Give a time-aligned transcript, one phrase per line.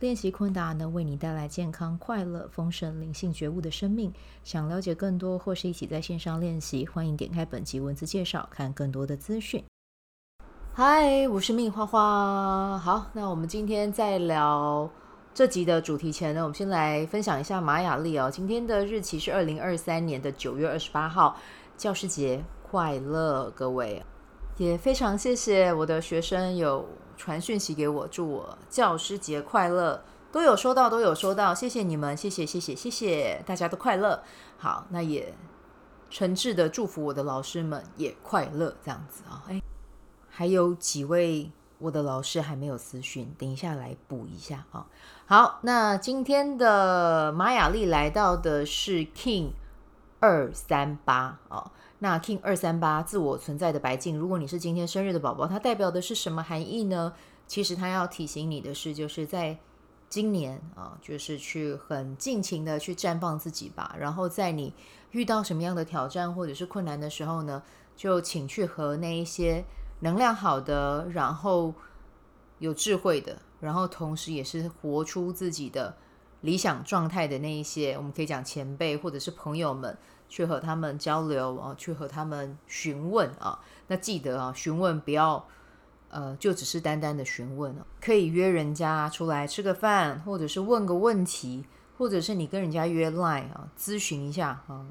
[0.00, 4.12] 练习昆达能为你带来健康、快乐、丰盛、灵性觉悟的生命。
[4.42, 9.64] 想了解更多或是一起在线上练习，欢迎点开本集文字介绍，看更多的资讯。
[10.72, 12.76] 嗨，我是命花花。
[12.76, 14.90] 好，那我们今天在聊
[15.32, 18.28] 这集的主题前呢，我们先来分享一下玛雅历哦。
[18.28, 21.36] 今天的日期是二零二三年的九月二十八号，
[21.76, 24.02] 教师节快乐，各位！
[24.56, 26.84] 也非常谢谢我的学生有。
[27.16, 34.22] 传讯息给我，祝我教师节快乐，都有收到，都有收到，谢谢你们，谢谢，谢谢，谢谢，大家都快乐。
[34.58, 35.34] 好，那也
[36.10, 39.42] 诚挚的祝福我的老师们也快乐，这样子啊。
[39.48, 39.62] 哎，
[40.28, 44.86] 还有几位我的老师还没有私讯，等一下来补一下啊。
[45.26, 49.52] 好，那今天的马雅丽来到的是 King
[50.20, 51.72] 二三八啊。
[52.04, 57.14] 那 King 二三八自我存在的白镜，如果你是今天生日的宝宝，它代表的是什么含义呢？
[57.46, 59.56] 其实它要提醒你的是，就是在
[60.10, 63.96] 今年啊，就是去很尽情的去绽放自己吧。
[63.98, 64.74] 然后在你
[65.12, 67.62] 遇到什么样的挑战或者是困难的时候呢，
[67.96, 69.64] 就请去和那一些
[70.00, 71.72] 能量好的，然后
[72.58, 75.96] 有智慧的，然后同时也是活出自己的
[76.42, 79.96] 理想状态的那一些，我们可以讲前辈或者是朋友们。
[80.34, 83.56] 去和他们交流啊，去和他们询问啊。
[83.86, 85.46] 那记得啊，询问不要
[86.08, 91.64] 呃，就只是单单的询问啊，可以约人家出来吃个饭，或者是问个问题，
[91.96, 94.84] 或者是你跟人家约 line 啊，咨询一下啊，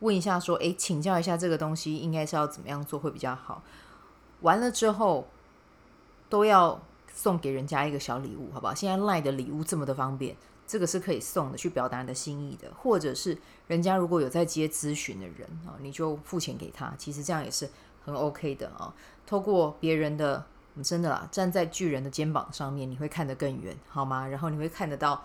[0.00, 3.62] 问一下说，诶，请教一下这个东西应该是要怎么样做会比较好。
[4.40, 5.28] 完了之后
[6.30, 6.80] 都要
[7.14, 8.74] 送给人家一个小礼物，好不好？
[8.74, 10.36] 现在赖的礼物这么的方便。
[10.64, 13.36] 这个是可以送的，去表达你的心意的，或者是
[13.66, 17.68] 人家如果有在接咨询的人啊，你就付钱给他，其实这样也是
[18.02, 18.94] 很 OK 的啊。
[19.26, 20.46] 透过别人的，
[20.82, 24.26] 真的啦，站在巨人的肩膀上面，你会看得更远，好吗？
[24.26, 25.22] 然后你会看得到，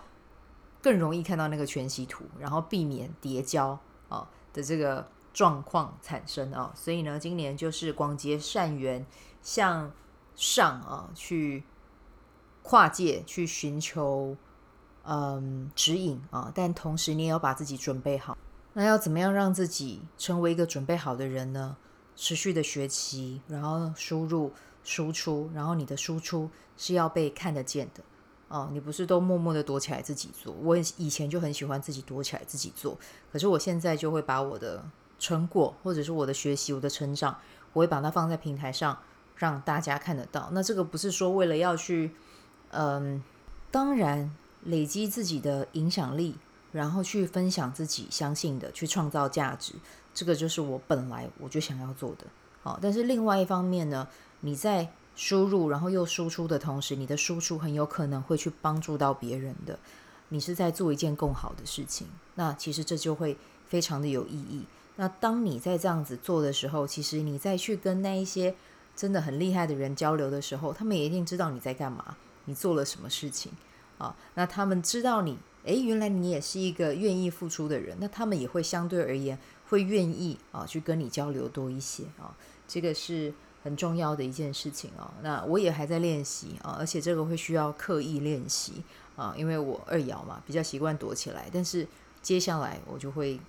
[0.82, 3.78] 更容易看到那个全息图，然后避免叠交
[4.10, 6.70] 啊的这个状况产生啊。
[6.74, 9.06] 所以呢，今年就是广结善缘，
[9.40, 9.90] 向
[10.34, 11.64] 上啊去
[12.68, 14.36] 跨界，去寻求。
[15.10, 18.36] 嗯，指引啊，但同时你也要把自己准备好。
[18.74, 21.78] 那要怎么样让自己成为一个准备好的人呢？
[22.14, 24.52] 持续的学习，然后输入、
[24.84, 28.02] 输出，然后你的输出是要被看得见的
[28.48, 28.68] 哦。
[28.70, 30.52] 你不是都默默的躲起来自己做。
[30.62, 32.98] 我以前就很喜欢自己躲起来自己做，
[33.32, 34.84] 可是我现在就会把我的
[35.18, 37.38] 成果，或者是我的学习、我的成长，
[37.72, 38.98] 我会把它放在平台上，
[39.36, 40.50] 让大家看得到。
[40.52, 42.14] 那这个不是说为了要去，
[42.70, 43.22] 嗯，
[43.70, 44.30] 当然。
[44.64, 46.34] 累积自己的影响力，
[46.72, 49.72] 然后去分享自己相信的，去创造价值，
[50.12, 52.26] 这个就是我本来我就想要做的。
[52.62, 54.06] 好，但是另外一方面呢，
[54.40, 59.78] 你在输入然后又输出的同时，你的输出很有可能会去帮助到别人的，
[60.30, 62.08] 你是在做一件更好的事情。
[62.34, 64.66] 那其实这就会非常的有意义。
[64.96, 68.54] 那当你在这样子做的时候，其实你再去跟那一些
[68.96, 72.16] 真的很厉害的人交流的时候，他们也一定知道你在干嘛，
[72.48, 73.52] 你做了什么事情。
[73.98, 79.36] 啊，那他们知道你，诶，原来你也是一个愿意付出的人，那他们也会相对而言
[79.68, 82.30] 会愿意啊去跟你交流多一些啊，
[82.68, 85.12] 这个是很重要的一件事情啊。
[85.20, 88.84] 那我也还在练习啊，而且这个会需要刻意练习
[89.16, 91.84] 啊，因为我二爻嘛，比较习惯躲起来，但是
[92.22, 93.40] 接下来我就会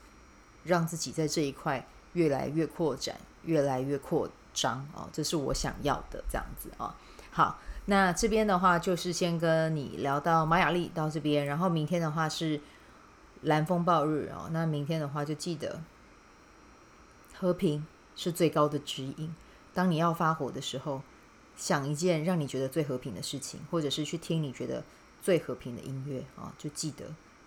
[0.64, 3.16] 让自己在这一块越来越扩展，
[3.46, 6.96] 越来越扩张啊，这是我想要的这样子啊。
[7.31, 7.59] 好。
[7.85, 12.61] 那这边的话就是先跟你聊到马雅历到这边，然后明天的话是
[13.41, 14.47] 蓝风暴日哦。
[14.52, 15.81] 那明天的话就记得
[17.34, 19.34] 和平是最高的指引。
[19.73, 21.02] 当你要发火的时候，
[21.58, 24.84] 想一件让你觉得最和平的事情，或者是去听你觉得
[25.20, 27.05] 最和平的音乐啊，就记得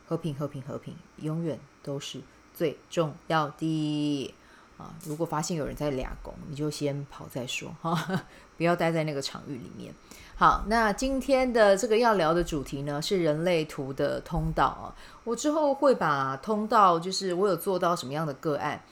[0.08, 2.20] 和平、和平、和平，永远都是
[2.52, 4.34] 最重要的
[4.82, 4.94] 啊。
[5.04, 8.22] 如果发现有人在俩拱，你就先跑再说哈，
[8.56, 9.94] 不要待在那个场域里面。
[10.34, 14.94] 好，那今天的这个要聊的主题呢，是人类图的通道啊。
[15.24, 18.82] 我之后会把通道，就是我有做到什么样的个案，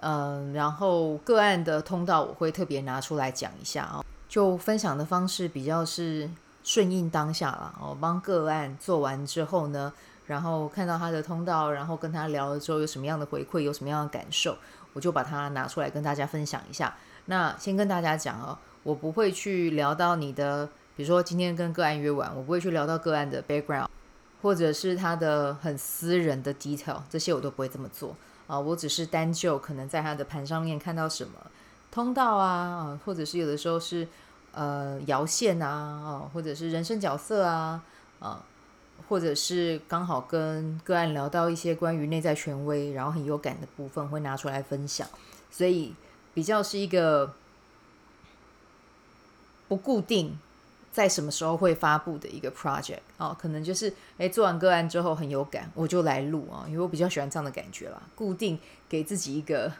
[0.00, 4.04] 嗯，然后个案的通道我会特别拿出来讲一下啊。
[4.28, 6.28] 就分享的方式比较是
[6.62, 7.74] 顺应当下了。
[7.82, 9.92] 我帮个案做完之后呢，
[10.26, 14.56] 然后看到他的通道，然后跟他聊了之后有什么样的回馈，有什么样的感受，
[14.94, 16.94] 我就把它拿出来跟大家分享一下。
[17.26, 23.88] 那先跟大家讲哦，我不会去聊到你的，比如说今天跟个案约完，我不会去聊到个案的 background，
[24.42, 28.14] 或者是他的很私人的 detail，这些我都不会这么做
[28.46, 28.58] 啊。
[28.58, 31.32] 我只是单就可能在他的盘上面看到什么
[31.90, 34.06] 通道啊，或者是有的时候是
[34.52, 37.82] 呃摇线啊，啊，或者是人生角色啊，
[38.20, 38.44] 啊，
[39.08, 45.08] 或者是刚好跟个案聊到一些关于内在权威，然后很有感的部分，会拿出来分享，
[45.50, 45.94] 所以。
[46.34, 47.32] 比较是一个
[49.68, 50.36] 不固定
[50.90, 58.02] 在什么时候会发布的一个 project 哦，可能就是诶做完个案之后很有感，我就来录啊，因为我比较喜欢这样的感觉啦。
[58.16, 58.58] 固定
[58.88, 59.72] 给自己一个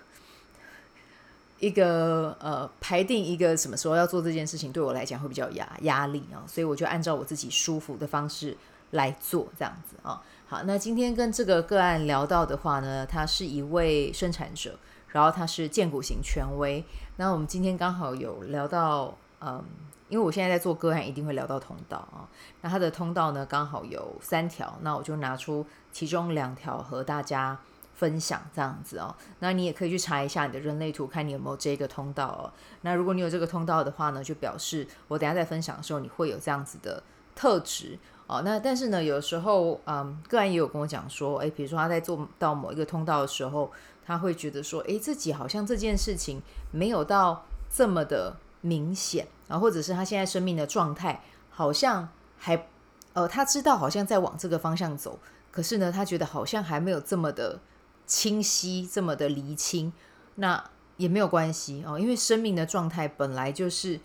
[1.58, 8.56] 一个呃排定一个什么时候要做这件事情，对我来讲会比较压压力啊，所以我就按照我自己舒服的方式
[8.94, 10.20] 来做这样子啊。
[10.48, 14.76] 好，那今天跟这个个案聊到的话呢，他是一位生产者。
[15.14, 16.84] 然后他是建骨型权威，
[17.18, 19.64] 那我们今天刚好有聊到，嗯，
[20.08, 22.26] 因为我现在在做个案，一定会聊到通道啊。
[22.62, 27.56] 那他的通道呢，刚好有三条，那我就拿出其中两条和大家
[27.94, 29.14] 分享，这样子哦。
[29.38, 32.50] 那你也可以去查一下你的人类图，看你有没有这个通道哦。
[32.80, 37.00] 那如果你有这个通道的话呢，就表示我等下在分享的时候，你会有这样子的
[37.36, 37.96] 特质
[38.26, 38.42] 哦。
[38.44, 43.70] 那但是呢，有时候，嗯，个案也有跟我讲说，诶，比如说他在做到某一个通道的时候。
[44.06, 52.06] 他会觉得说，诶，自己好像这件事情没有到这么的明显啊，或者是他现在生命的状态好像
[52.36, 52.66] 还，
[53.14, 55.18] 呃，他知道好像在往这个方向走，
[55.50, 57.58] 可是呢，他觉得好像还没有这么的
[58.06, 59.90] 清晰，这么的厘清。
[60.34, 60.62] 那
[60.98, 63.98] 也没有关系哦，因为生命的状态本来就是，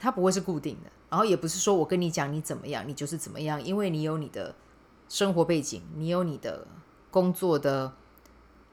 [0.00, 4.54] 它不会是固定的，然后也不是说我跟你讲你怎么样，你就是怎么样，因为你有你的
[5.08, 6.66] 生活背景，你有你的
[7.10, 7.92] 工作的。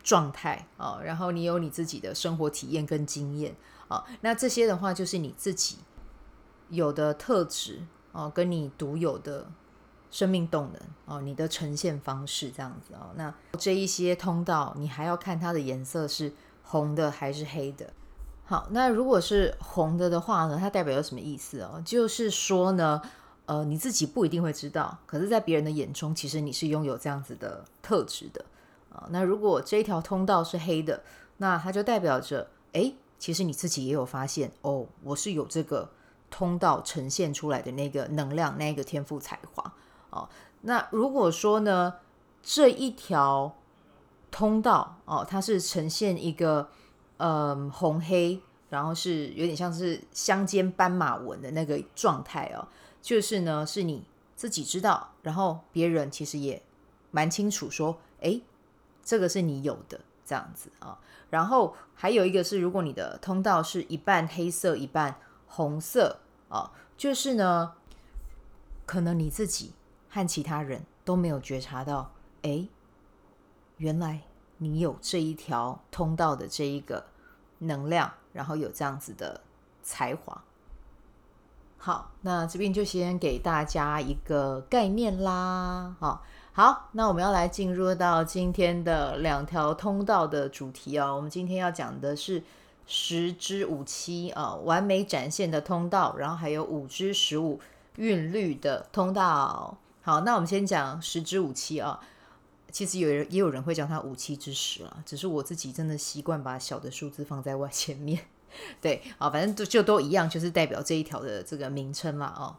[0.06, 3.56] 状态啊，然后你有你自己的生活体验跟经验
[3.88, 5.80] 啊，那这些的话就是你自己
[6.70, 9.48] 有的特质哦，跟你独有的
[10.12, 13.16] 生命动能哦，你的呈现方式这样子哦。
[13.16, 17.92] 那这一些通道，你还要看它的颜色是红的还是黑的。
[18.48, 21.82] 好，那如果是红的的话呢，它代表有什么意思哦？
[21.84, 23.02] 就是说呢，
[23.48, 28.46] 呃，你自己不一定会知道，可是在别人的眼中，其实你是拥有这样子的特质的
[28.94, 29.08] 啊。
[29.10, 31.02] 那如果这一条通道是黑的，
[31.38, 35.90] 那它就代表着，哎，其实你自己也有发现哦，我是有这个
[36.30, 39.74] 通道呈现出来的那个能量，那个天赋才华
[40.12, 40.30] 哦。
[40.62, 41.96] 那如果说呢，
[42.44, 43.56] 这一条
[44.30, 46.70] 通道哦，它是呈现一个
[47.18, 52.68] 嗯红黑，然后是有点像是相间斑马纹的那个状态哦，
[53.02, 56.62] 就是呢是你自己知道，然后别人其实也
[57.12, 58.42] 蛮清楚说，哎。
[59.08, 60.98] 这个是你有的这样子啊，
[61.30, 67.74] 然后还有一个是，如果你的通道是一半黑色一半红色啊，就是呢，
[68.88, 69.74] 可能你自己
[70.10, 72.68] 和其他人都没有觉察到，哎，
[73.78, 74.24] 原来
[74.58, 77.06] 你有这一条通道的这一个
[77.60, 79.42] 能量，然后有这样子的
[79.84, 80.44] 才华。
[81.78, 86.24] 好，那这边就先给大家一个概念啦，好。
[86.54, 91.14] 好，那我们要来进入到今天的两条通道的主题哦。
[91.14, 92.42] 我们今天要讲的是
[92.88, 97.60] 十之五七啊，完美展现的通道，然后还有五之十五
[97.98, 99.78] 韵律的通道。
[100.02, 102.00] 好，那我们先讲十之五七啊。
[102.76, 108.20] 其实有人也有人会叫它五七之十啊，只是我自己真的习惯把小的数字放在外前面。
[108.82, 112.58] 对，啊，反正就就都一样，就是代表这一条的这个名称了哦。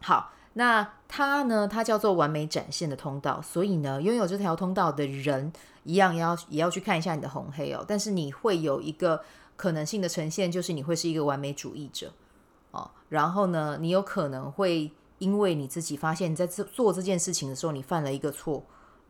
[0.00, 0.32] 好。
[0.54, 1.66] 那它呢？
[1.66, 5.50] 它叫做完美展现的通道，所以呢，拥有这条通道的人
[5.82, 7.82] 一样要也要去看一下你的红黑哦。
[7.88, 9.24] 但是你会有一个
[9.56, 12.12] 可能性的呈现，就是你会是一个完美主义者
[12.70, 12.90] 哦。
[13.08, 18.62] 然后呢，你有可能会因为你自己发现你在做做这件事情的时候，你犯了一个错，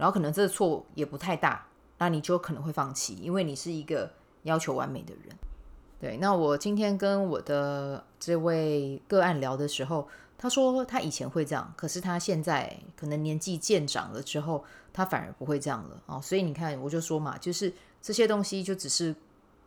[0.03, 1.65] 然后可能这个错也不太大，
[1.99, 4.11] 那你就可能会放弃，因为你是一个
[4.43, 5.37] 要求完美的人。
[6.01, 10.09] 对，那我今天跟我的这位个案聊的时候。
[10.37, 16.21] 他说他以前会这样，可是他现在可能年纪渐长了之后，他反而不会这样了哦。
[16.21, 19.15] 所以你看，我就说嘛，就是这些东西就只是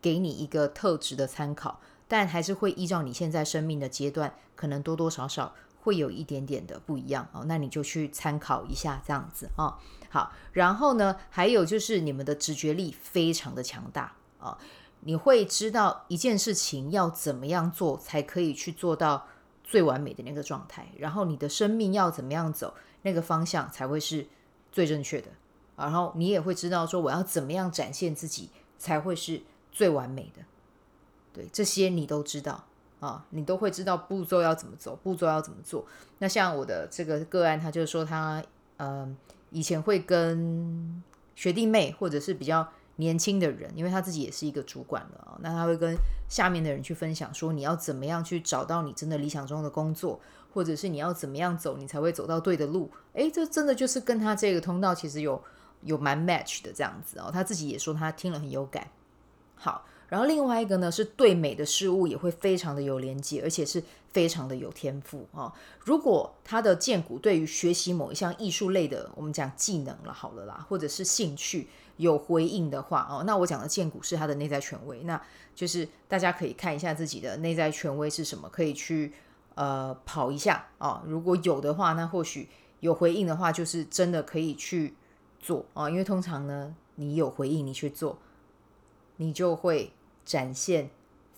[0.02, 7.46] 给你一个特质的参考，但还是会依照你现在生命的阶段，可能多多少少会有一点点的不一样哦。
[7.46, 9.80] 那你就去参考一下这样子啊。
[10.10, 14.58] 好，然后呢，还有就是你们的直觉力非常的强大啊，
[15.02, 19.28] 你会知道一件事情要怎么样做才可以去做到。
[19.68, 24.28] 最完美的那个状态，然后你的生命要怎么样走，那个方向才会是
[24.72, 25.30] 最正确的。
[25.76, 30.44] 然后你也会知道说，我要怎么样展现自己才会是最完美的。
[31.34, 32.66] 对，这些你都知道
[33.06, 35.86] 啊，你都会知道步骤要怎么走，步骤要怎么做。
[36.18, 38.44] 那像我的这个个案，他就是说他
[38.78, 39.08] 呃
[39.52, 41.04] 以前会跟
[41.36, 45.96] 学弟妹或者是比较年轻的人，因为他自己也是一个主管了啊，那他会跟
[46.28, 50.20] 下面的人去分享说，你要怎么样去找到你真的理想中的工作，
[50.52, 52.90] 或者是你要怎么样走，你才会走到对的路。
[53.14, 55.40] 诶，这真的就是跟他这个通道其实有
[55.82, 57.30] 有蛮 match 的这样子哦。
[57.32, 58.88] 他自己也说他听了很有感。
[59.56, 59.86] 好。
[60.08, 65.52] 然后另外一个呢，是对美的事物也会非常的有连接，而且是非常的有天赋啊。
[65.80, 75.20] 如果他的荐骨对于学习某一项艺术类的，我们讲技能了，好了啦，或者是兴趣有回应的话哦，那我讲的荐骨是他的内在权威，那
[75.56, 79.12] 就是大家可以看一下自己的内在权威是什么，可以去
[79.56, 81.02] 呃跑一下啊。
[81.08, 82.48] 如果有的话，那或许
[82.80, 84.94] 有回应的话，就是真的可以去
[85.40, 88.20] 做啊，因为通常呢，你有回应，你去做。
[89.18, 89.94] 你就会
[90.26, 90.90] 展现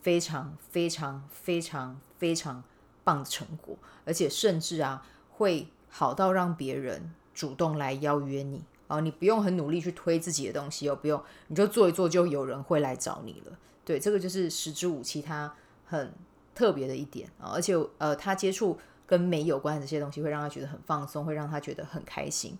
[0.01, 2.63] 非常非常非常非常
[3.03, 13.57] 棒的成果，而且甚至啊会好到让别人主动来邀约你啊，你不用很努力去推自己的东西哦，不用，你就做一做，就有人会来找你了。
[13.83, 15.53] 对，这个就是十之无期，他
[15.85, 16.13] 很
[16.55, 22.57] 特别的一点啊，而且呃，他接触跟美有关的这些东西，会让他觉得很放松，会让他觉得很开心。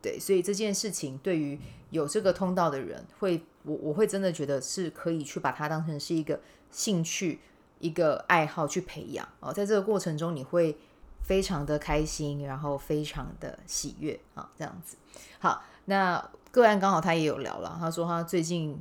[0.00, 1.58] 对，所以这件事情对于
[1.90, 6.40] 有这个通道的人，会我我会真的觉得是可以去把它当成是一个
[6.70, 7.40] 兴趣、
[7.80, 9.52] 一个爱好去培养哦。
[9.52, 10.76] 在这个过程中，你会
[11.22, 14.96] 非常的开心，然后非常的喜悦啊、这样子。
[15.40, 18.80] 好，那个案刚好他也有聊了，他说他最近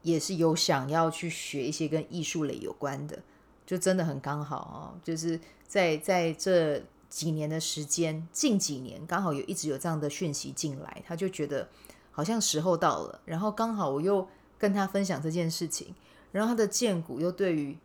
[0.00, 3.18] 也是有想要去学一些跟艺术类有关的，
[3.66, 6.82] 就真的很刚好啊、哦，就是在在这。
[7.10, 11.68] 几年的时间，近几年刚好有一直有这样的讯息进来，他就觉得
[12.12, 13.20] 好像时候到了。
[13.24, 14.26] 然后刚好我又
[14.56, 15.92] 跟他分享这件事情，
[16.30, 17.76] 然后他的荐骨又对于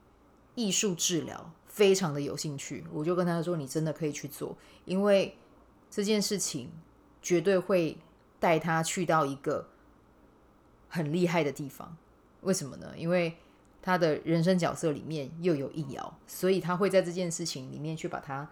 [0.54, 4.56] 艺术治疗非常的有兴趣，我就跟他说：“你真的可以去做，
[4.86, 5.36] 因为
[5.90, 6.70] 这件事情
[7.20, 7.98] 绝对会
[8.40, 9.68] 带他去到一个
[10.88, 11.98] 很厉害的地方。
[12.42, 12.94] 为什么呢？
[12.96, 13.36] 因为
[13.82, 18.48] 他的人生角色里面又有艺疗，所以他会在这件事情里面去把它。”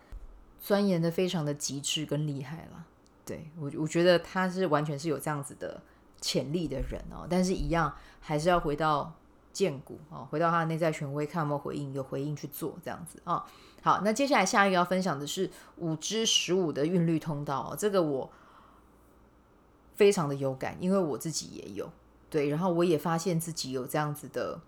[0.63, 2.85] 钻研的非常的极致跟厉害了，
[3.25, 5.81] 对，我我觉得他是完全是有这样子的
[6.21, 9.13] 潜力的人哦，但是一样还是要回到
[9.51, 13.45] 荐骨哦，回到他的内在权威，看有没有回应，有回应去做这样子啊、
[13.81, 18.31] 好，那接下来下一个要分享的是五之十五的韵律通道、哦，这个我
[19.95, 21.91] 非常的有感，因为我自己也有。
[22.29, 24.61] 对，然后我也发现自己有这样子的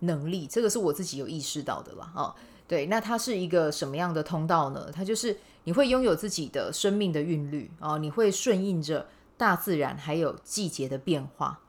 [0.00, 2.12] 能力，这个是我自己有意识到的了啊。
[2.14, 2.34] 哦
[2.68, 4.92] 对，那它是一个什么样的通道呢？
[4.92, 9.08] 它就是你会拥有自己的生命的韵律啊、哦，你会顺应着
[9.38, 11.60] 大自然还有季节的变化，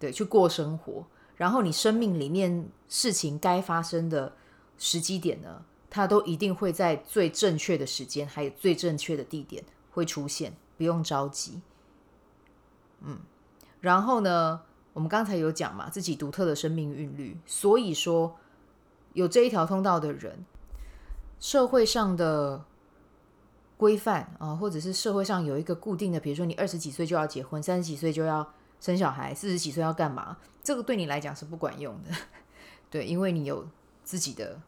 [0.00, 1.06] 对，去过生活。
[1.36, 4.32] 然后你生命里面事情该发生的
[4.78, 11.60] 时机点呢，它都一定会在最正确的时间还有最正确的地点会出现，不用着急。
[13.02, 13.18] 嗯，
[13.82, 14.62] 然后呢，
[14.94, 18.34] 我们刚才有讲嘛，自己独特的生命韵律，所以说。
[19.12, 20.44] 有这一条通道的人，
[21.40, 22.64] 社会上的
[23.76, 30.36] 规范啊，或者是社会上有一个固定的，比如说你二十几岁就要结婚，三十几岁就要生小孩，四十几岁要干嘛？
[30.62, 32.10] 这个对你来讲是不管用的，
[32.90, 33.66] 对，因为你有
[34.04, 34.60] 自己的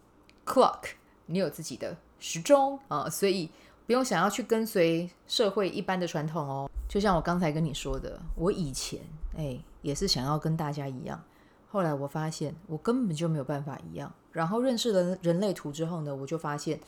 [0.47, 0.81] clock，
[1.27, 3.51] 你有自己的时钟啊，所以
[3.87, 6.71] 不用想要去跟随社会一般的传统哦。
[6.89, 9.01] 就像我刚才跟你说的，我以前
[9.37, 11.23] 哎也是想要跟大家一样。
[11.71, 16.81] 后来我发现我根本就没有办法一样，然后认识了人类图之后呢，我就发现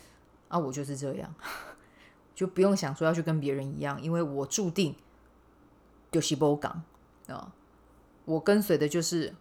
[0.48, 1.34] 啊，我就是这样，
[2.34, 4.94] 就不用想说要去跟别人一样，因为我注定
[6.10, 6.82] 丢西波港
[7.28, 7.52] 啊，
[8.24, 9.34] 我跟随的就是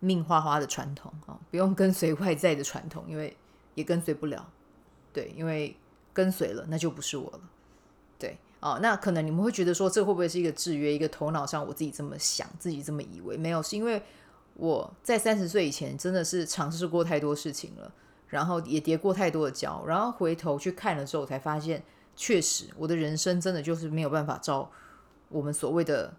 [0.00, 3.36] 命花花的传统啊，不用跟随外在的传统，因为
[3.74, 4.50] 也跟随不了，
[5.12, 5.76] 对，因为
[6.12, 7.40] 跟随了那就不是我了，
[8.18, 8.38] 对。
[8.60, 10.94] 哦，那可能你们会觉得说，这会不会是一个制约？
[10.94, 13.36] 一个头脑上我自己这么想，自己这么以为？
[13.36, 14.00] 没有，是因为
[14.54, 17.92] 我在三十岁以前真的是尝试过太多事情了，
[18.28, 21.82] 然后也跌过太多的跤，然后回头去看了之后，才发现
[22.14, 24.70] 确实我的人生真的就是没有办法照
[25.28, 26.14] 我们所谓的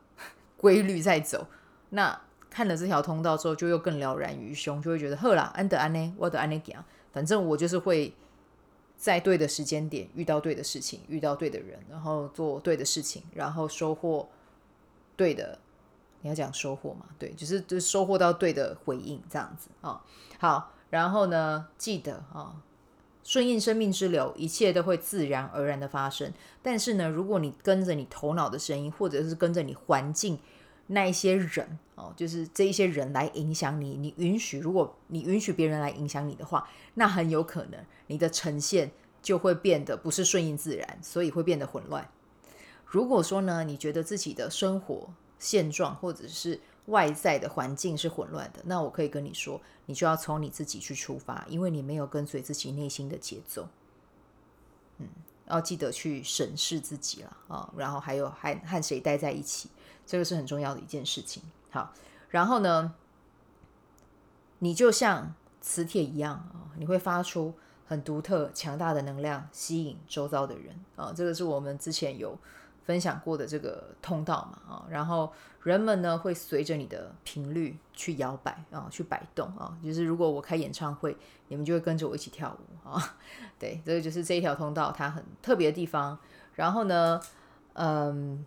[0.58, 1.48] 规律在走。
[1.92, 8.14] 那看了这条通道之后，就又更了然于胸，就会觉得呵啦，安德安呢，我的安内讲，反正我就是会。
[8.96, 14.30] 在对的时间点遇到对的事情，遇到对的人，然后做对的事情，然后收获
[15.18, 15.60] 对的。
[16.24, 17.06] 你要讲收获嘛？
[17.20, 20.02] 对，就是就收获到对的回应，这样子啊、哦。
[20.40, 22.56] 好，然后呢，记得啊、哦，
[23.24, 26.34] 顺应生命之流，一切都会自然而然的发生。
[26.62, 30.40] 但是呢，如果你跟着你头脑的声音，或者是跟着你环境
[30.88, 42.10] 那一些人哦，就是这一些人来影响你，你允许，如果你允许别人来影响你的话，那很有可能你的呈现就会变得不是顺应自然，所以会变得混乱。
[42.86, 45.10] 如果说呢，你觉得自己的生活
[45.44, 53.68] 现状或者是外在的环境是混乱的，那我可以跟你说，你就要从你自己去出发，因为你没有跟随自己内心的节奏。
[55.00, 55.08] 嗯，
[55.48, 59.70] 要记得去审视自己了啊、然后还有还和谁待在一起，
[60.06, 61.44] 这个是很重要的一件事情。
[61.70, 61.94] 好，
[62.30, 62.96] 然后呢，
[64.60, 67.54] 你就像磁铁一样啊、你会发出
[67.86, 72.38] 很独特、强大的能量，吸引周遭的人啊、这个是我们之前有。
[72.84, 81.16] 分享过的这个通道嘛，啊，然后人们呢会随着你的频率去摇摆啊，去摆动啊，就是如果我开演唱会，
[81.48, 83.18] 你们就会跟着我一起跳舞啊，
[83.58, 86.18] 对，这个就是这一条通道它很特别的地方。
[86.56, 87.20] 然后呢，
[87.74, 88.46] 嗯，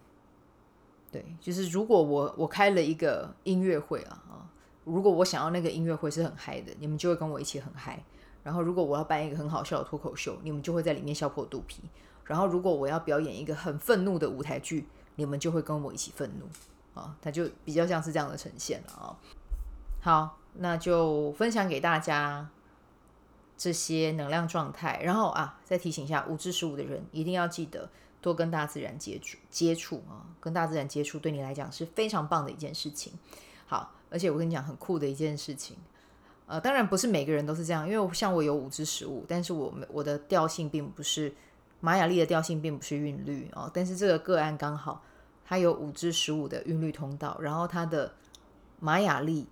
[1.11, 4.47] 对，就是如果我我开了一个音乐会啊，啊，
[4.85, 8.01] 如果我想要那个音乐会是很嗨的，你们就会跟我一起很嗨。
[8.45, 11.83] 然后如果我要办一个很好笑的脱口秀，你们就会在里面笑破肚皮。
[12.27, 19.17] 然后，如果我要表演一个很愤怒的舞台剧，你们就会跟我一起愤怒啊，它就比较像是这样的呈现了啊。
[20.01, 22.51] 好，那就分享给大家
[23.57, 25.01] 这些能量状态。
[25.05, 27.89] 然后啊，再提醒一下，五至十五的人一定要记得
[28.21, 33.13] 多跟大自然接触接触啊，跟大自然接触对你来讲是非常棒的一件事情。
[33.67, 35.77] 好，而且我跟你讲很酷的一件事情，
[36.47, 41.33] 呃，当然不是每个人都是这样，因为像我有五至十五，但是我我的调性并不是。
[41.81, 45.03] 玛雅历的调性并不是韵律哦，但是这个个案刚好
[45.45, 48.13] 它有五至十五的韵律通道，然后它的
[48.81, 49.47] 玛雅历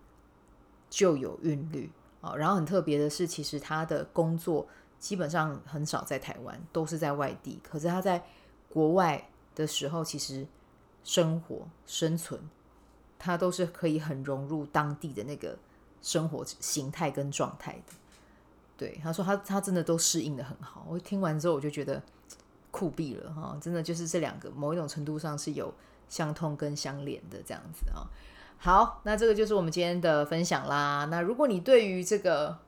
[0.90, 1.90] 就有韵律
[2.20, 4.66] 哦，然后很特别的是，其实他的工作
[4.98, 7.60] 基本上很少在台湾，都是在外地。
[7.62, 8.24] 可是他在
[8.68, 10.46] 国外的时候，其实
[11.04, 12.40] 生活生存，
[13.18, 15.58] 他都是可以很融入当地的那个
[16.00, 17.92] 生活形态跟状态的。
[18.76, 20.86] 对，他说他他真的都适应得很好。
[20.88, 22.02] 我听完之后，我就觉得
[22.74, 23.56] 酷毙了哈！
[23.60, 25.72] 真的就是这两个某一种程度上是有
[26.08, 28.02] 相通跟相连的这样子啊。
[28.58, 31.06] 好，那这个就是我们今天的分享啦。
[31.08, 32.58] 那如果你对于这个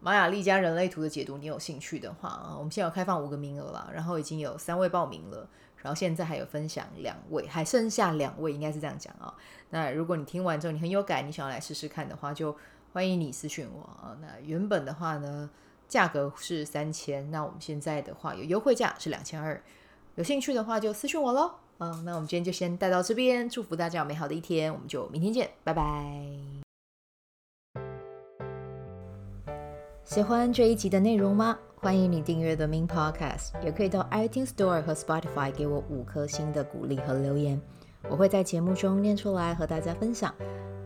[0.00, 9.32] 玛雅历加人类图的解读你有兴趣的话啊，我们现在有开放五个名额啦，然后已经有三位报名了，然后现在还有分享两位，还剩下两位，应该是这样讲啊。
[9.70, 12.56] 那如果你听完之后你很有感，你想要来试试看的话，就。
[12.92, 14.16] 欢迎你私讯我啊！
[14.22, 15.50] 那原本的话呢，
[15.88, 19.60] 价格是三千，那我们现在的话有优惠价是两千二。
[20.16, 21.50] 有兴趣的话就私信我喽。
[21.78, 25.82] 嗯，那我们今天就先带到这边，祝福大家有美好的一天，我们就明天见，拜拜。
[30.04, 31.58] 喜欢这一集的内容吗？
[31.74, 37.60] 欢迎你订阅 The Min Podcast，也可以到 iTunes Store 和 Spotify 给我五颗星的鼓励和留言，
[38.08, 40.34] 我会在节目中念出来和大家分享。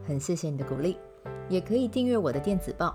[0.06, 0.98] 很谢谢你的鼓励。
[1.48, 2.94] 也可以订阅我的电子报，